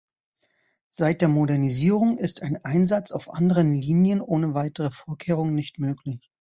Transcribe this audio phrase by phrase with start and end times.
[0.89, 6.27] Seit der Modernisierung ist ein Einsatz auf anderen Linien ohne weitere Vorkehrungen nicht möglich.